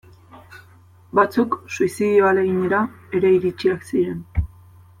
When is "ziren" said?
3.93-4.25